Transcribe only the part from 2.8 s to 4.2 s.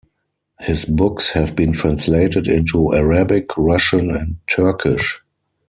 Arabic, Russian,